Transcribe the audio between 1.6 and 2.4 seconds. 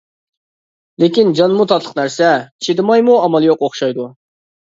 تاتلىق نەرسە،